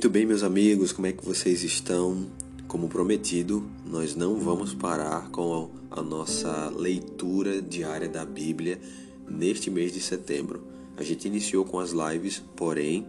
[0.00, 2.26] Muito bem, meus amigos, como é que vocês estão?
[2.66, 8.80] Como prometido, nós não vamos parar com a nossa leitura diária da Bíblia
[9.28, 10.66] neste mês de setembro.
[10.96, 13.06] A gente iniciou com as lives, porém,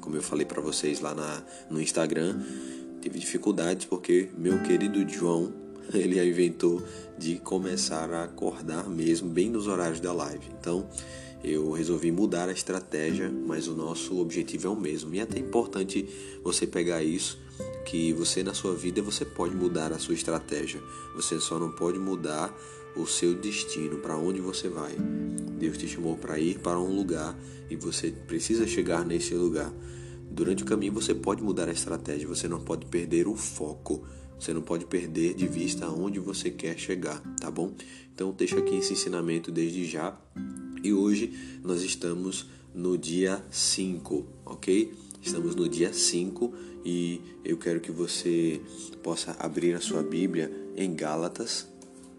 [0.00, 2.40] como eu falei para vocês lá na, no Instagram,
[3.00, 5.52] tive dificuldades porque meu querido João,
[5.92, 6.82] ele inventou
[7.18, 10.46] de começar a acordar mesmo bem nos horários da live.
[10.58, 10.88] Então,
[11.42, 15.14] eu resolvi mudar a estratégia, mas o nosso objetivo é o mesmo.
[15.14, 16.06] E é até importante
[16.44, 17.38] você pegar isso,
[17.84, 20.80] que você na sua vida você pode mudar a sua estratégia.
[21.14, 22.54] Você só não pode mudar
[22.96, 24.94] o seu destino, para onde você vai.
[25.58, 27.38] Deus te chamou para ir para um lugar
[27.70, 29.72] e você precisa chegar nesse lugar.
[30.30, 34.04] Durante o caminho você pode mudar a estratégia, você não pode perder o foco.
[34.40, 37.74] Você não pode perder de vista aonde você quer chegar, tá bom?
[38.14, 40.18] Então deixa aqui esse ensinamento desde já
[40.82, 44.94] e hoje nós estamos no dia 5, ok?
[45.20, 48.62] Estamos no dia 5 e eu quero que você
[49.02, 51.68] possa abrir a sua Bíblia em Gálatas,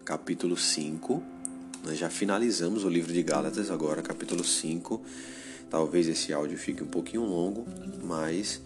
[0.06, 1.24] capítulo 5.
[1.84, 5.02] Nós já finalizamos o livro de Gálatas, agora capítulo 5.
[5.72, 7.66] Talvez esse áudio fique um pouquinho longo,
[8.04, 8.62] mas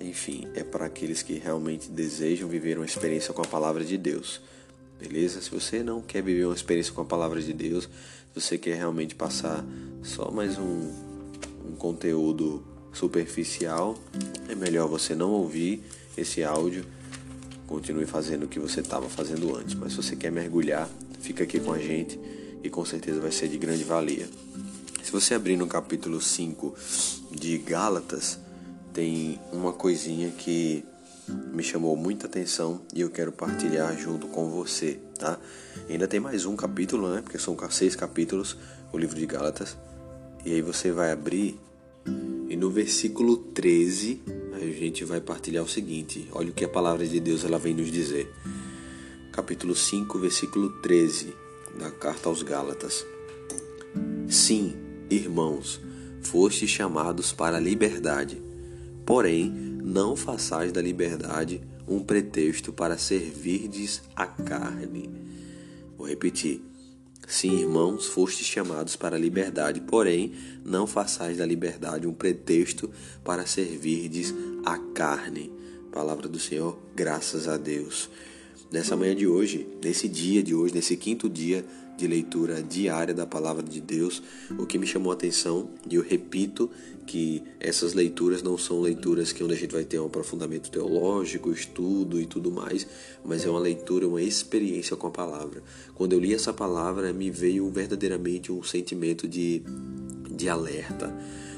[0.00, 4.40] enfim, é para aqueles que realmente desejam viver uma experiência com a palavra de Deus.
[5.00, 5.40] Beleza?
[5.40, 8.76] Se você não quer viver uma experiência com a palavra de Deus, se você quer
[8.76, 9.64] realmente passar
[10.02, 10.90] só mais um,
[11.68, 13.96] um conteúdo superficial,
[14.48, 15.82] é melhor você não ouvir
[16.16, 16.84] esse áudio.
[17.66, 19.74] Continue fazendo o que você estava fazendo antes.
[19.74, 20.88] Mas se você quer mergulhar,
[21.20, 22.18] fica aqui com a gente
[22.62, 24.28] e com certeza vai ser de grande valia.
[25.02, 26.74] Se você abrir no capítulo 5
[27.30, 28.38] de Gálatas,
[28.94, 30.84] tem uma coisinha que
[31.52, 35.36] me chamou muita atenção e eu quero partilhar junto com você, tá?
[35.90, 37.20] Ainda tem mais um capítulo, né?
[37.20, 38.56] Porque são seis capítulos,
[38.92, 39.76] o livro de Gálatas.
[40.44, 41.58] E aí você vai abrir
[42.48, 47.04] e no versículo 13 a gente vai partilhar o seguinte: olha o que a palavra
[47.04, 48.32] de Deus ela vem nos dizer.
[49.32, 51.34] Capítulo 5, versículo 13
[51.80, 53.04] da carta aos Gálatas.
[54.28, 54.76] Sim,
[55.10, 55.80] irmãos,
[56.22, 58.43] fostes chamados para a liberdade.
[59.04, 65.10] Porém, não façais da liberdade um pretexto para servirdes a carne.
[65.96, 66.62] Vou repetir.
[67.26, 72.90] Sim, irmãos, fostes chamados para a liberdade, porém, não façais da liberdade um pretexto
[73.22, 75.50] para servirdes a carne.
[75.90, 78.10] Palavra do Senhor, graças a Deus.
[78.70, 81.64] Nessa manhã de hoje, nesse dia de hoje, nesse quinto dia
[81.96, 84.22] de leitura diária da palavra de Deus,
[84.58, 86.68] o que me chamou a atenção, e eu repito
[87.06, 91.52] que essas leituras não são leituras que onde a gente vai ter um aprofundamento teológico,
[91.52, 92.86] estudo e tudo mais,
[93.24, 95.62] mas é uma leitura, uma experiência com a palavra.
[95.94, 99.62] Quando eu li essa palavra, me veio verdadeiramente um sentimento de,
[100.34, 101.14] de alerta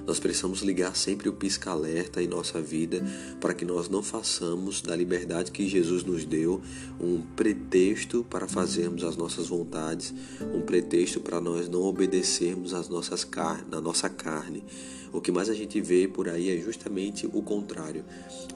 [0.06, 3.02] nós precisamos ligar sempre o pisca-alerta em nossa vida
[3.40, 6.62] para que nós não façamos da liberdade que Jesus nos deu
[7.00, 10.14] um pretexto para fazermos as nossas vontades,
[10.54, 14.62] um pretexto para nós não obedecermos às nossas car na nossa carne.
[15.12, 18.04] O que mais a gente vê por aí é justamente o contrário.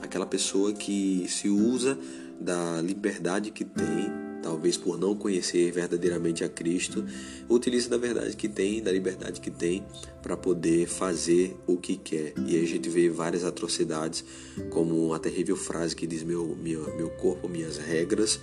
[0.01, 1.99] Aquela pessoa que se usa
[2.39, 7.05] da liberdade que tem talvez por não conhecer verdadeiramente a Cristo,
[7.49, 9.83] utiliza da verdade que tem, da liberdade que tem,
[10.21, 12.33] para poder fazer o que quer.
[12.45, 14.23] E aí a gente vê várias atrocidades,
[14.69, 18.39] como a terrível frase que diz: Meu, meu, meu corpo, minhas regras.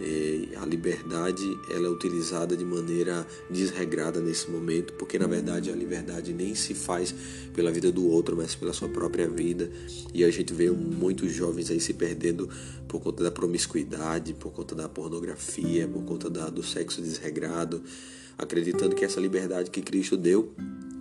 [0.00, 5.74] E a liberdade ela é utilizada de maneira desregrada nesse momento, porque na verdade a
[5.74, 7.14] liberdade nem se faz
[7.54, 9.70] pela vida do outro, mas pela sua própria vida.
[10.12, 12.48] E a gente vê muitos jovens aí se perdendo
[12.86, 17.82] por conta da promiscuidade, por conta da pornografia, por conta da, do sexo desregrado,
[18.38, 20.54] acreditando que essa liberdade que Cristo deu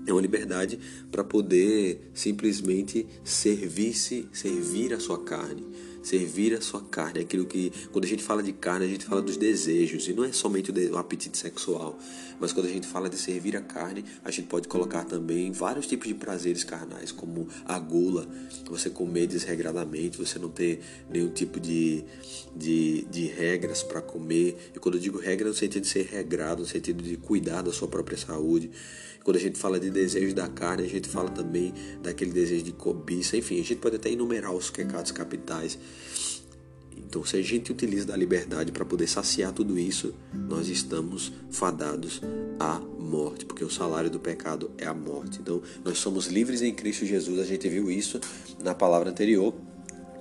[0.06, 0.80] é uma liberdade
[1.12, 5.66] para poder simplesmente servir-se, servir a sua carne
[6.06, 9.22] servir a sua carne, aquilo que quando a gente fala de carne, a gente fala
[9.22, 11.98] dos desejos, e não é somente o apetite sexual,
[12.40, 15.88] mas quando a gente fala de servir a carne, a gente pode colocar também vários
[15.88, 18.28] tipos de prazeres carnais, como a gula,
[18.70, 22.04] você comer desregradamente, você não ter nenhum tipo de,
[22.56, 26.62] de, de regras para comer, e quando eu digo regra, no sentido de ser regrado,
[26.62, 28.70] no sentido de cuidar da sua própria saúde,
[29.26, 32.72] quando a gente fala de desejo da carne, a gente fala também daquele desejo de
[32.72, 33.36] cobiça.
[33.36, 35.80] Enfim, a gente pode até enumerar os pecados capitais.
[36.98, 42.22] Então, se a gente utiliza da liberdade para poder saciar tudo isso, nós estamos fadados
[42.60, 45.40] à morte, porque o salário do pecado é a morte.
[45.40, 48.20] Então, nós somos livres em Cristo Jesus, a gente viu isso
[48.64, 49.54] na palavra anterior.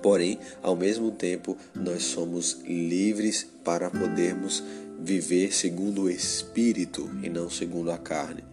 [0.01, 4.63] Porém, ao mesmo tempo, nós somos livres para podermos
[4.99, 8.43] viver segundo o Espírito e não segundo a carne.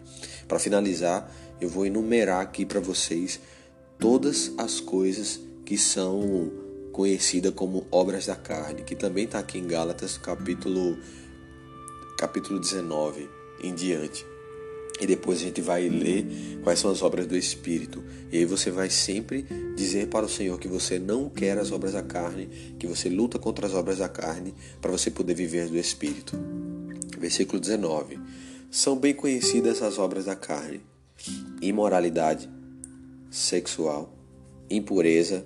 [0.49, 1.31] Para finalizar,
[1.61, 3.39] eu vou enumerar aqui para vocês
[3.99, 6.62] todas as coisas que são
[6.93, 10.99] conhecidas como obras da carne, que também está aqui em Gálatas, capítulo,
[12.19, 13.29] capítulo 19
[13.63, 14.27] em diante.
[15.01, 18.05] E depois a gente vai ler quais são as obras do Espírito.
[18.31, 19.45] E aí você vai sempre
[19.75, 22.47] dizer para o Senhor que você não quer as obras da carne,
[22.79, 26.39] que você luta contra as obras da carne, para você poder viver do Espírito.
[27.19, 28.21] Versículo 19.
[28.71, 30.81] São bem conhecidas as obras da carne:
[31.61, 32.49] imoralidade
[33.31, 34.15] sexual,
[34.71, 35.45] impureza,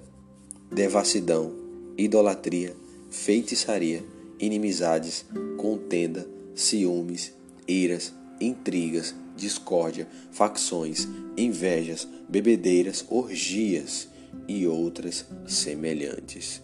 [0.70, 1.52] devassidão,
[1.96, 2.74] idolatria,
[3.10, 4.04] feitiçaria,
[4.38, 5.24] inimizades,
[5.56, 7.32] contenda, ciúmes,
[7.66, 14.08] iras, intrigas, discórdia, facções, invejas, bebedeiras, orgias
[14.48, 16.62] e outras semelhantes.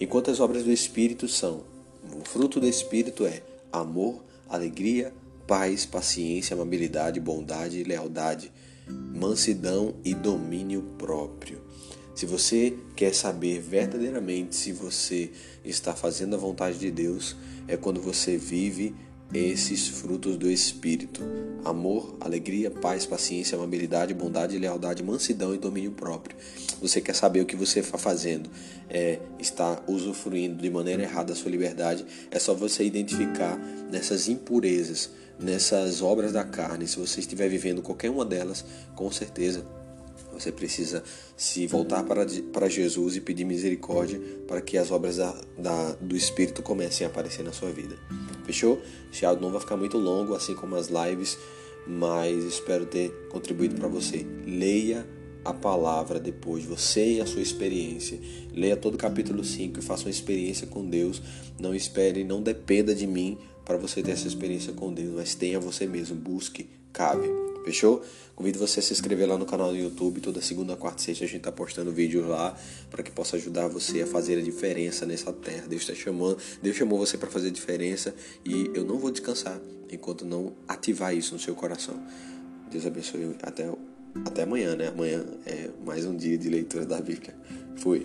[0.00, 1.64] Enquanto as obras do Espírito são:
[2.16, 3.42] o fruto do Espírito é
[3.72, 5.12] amor, alegria,
[5.46, 8.52] paz, paciência, amabilidade, bondade, lealdade,
[8.88, 11.60] mansidão e domínio próprio.
[12.20, 15.30] Se você quer saber verdadeiramente se você
[15.64, 17.34] está fazendo a vontade de Deus,
[17.66, 18.94] é quando você vive
[19.32, 21.22] esses frutos do Espírito:
[21.64, 26.36] amor, alegria, paz, paciência, amabilidade, bondade, lealdade, mansidão e domínio próprio.
[26.82, 28.50] Você quer saber o que você está fazendo,
[28.90, 33.56] é, está usufruindo de maneira errada a sua liberdade, é só você identificar
[33.90, 35.08] nessas impurezas,
[35.38, 36.86] nessas obras da carne.
[36.86, 38.62] Se você estiver vivendo qualquer uma delas,
[38.94, 39.79] com certeza
[40.40, 41.02] você precisa
[41.36, 46.16] se voltar para, para Jesus e pedir misericórdia para que as obras da, da, do
[46.16, 47.96] Espírito comecem a aparecer na sua vida.
[48.44, 48.80] Fechou?
[49.12, 51.38] Esse áudio não vai ficar muito longo, assim como as lives,
[51.86, 54.26] mas espero ter contribuído para você.
[54.46, 55.06] Leia
[55.44, 58.18] a palavra depois, você e a sua experiência.
[58.52, 61.22] Leia todo o capítulo 5 e faça uma experiência com Deus.
[61.58, 65.60] Não espere, não dependa de mim para você ter essa experiência com Deus, mas tenha
[65.60, 66.16] você mesmo.
[66.16, 67.49] Busque, cabe.
[67.64, 68.02] Fechou?
[68.34, 70.20] Convido você a se inscrever lá no canal do YouTube.
[70.20, 72.56] Toda segunda, quarta e sexta a gente tá postando vídeos lá
[72.90, 75.66] para que possa ajudar você a fazer a diferença nessa terra.
[75.68, 78.14] Deus está chamando, Deus chamou você para fazer a diferença
[78.44, 79.60] e eu não vou descansar
[79.90, 82.02] enquanto não ativar isso no seu coração.
[82.70, 83.70] Deus abençoe até
[84.24, 84.88] até amanhã, né?
[84.88, 87.34] Amanhã é mais um dia de leitura da Bíblia.
[87.76, 88.04] Fui.